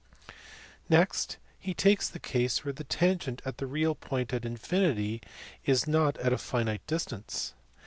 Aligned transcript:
Next 0.89 1.37
he 1.59 1.75
takes 1.75 2.09
the 2.09 2.17
case 2.19 2.65
where 2.65 2.73
the 2.73 2.83
tangent 2.83 3.39
at 3.45 3.59
the 3.59 3.67
real 3.67 3.93
point 3.93 4.33
at 4.33 4.45
infinity 4.45 5.21
is 5.63 5.85
not 5.87 6.17
at 6.17 6.33
a 6.33 6.39
finite 6.39 6.81
distance. 6.87 7.53